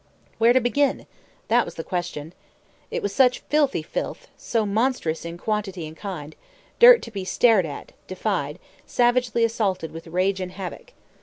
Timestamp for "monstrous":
4.65-5.25